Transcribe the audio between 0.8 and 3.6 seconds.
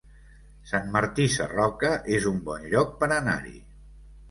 Martí Sarroca es un bon lloc per anar-hi